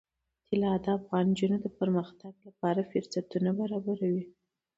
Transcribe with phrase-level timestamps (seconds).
[0.49, 4.25] طلا د افغان نجونو د پرمختګ لپاره فرصتونه برابروي.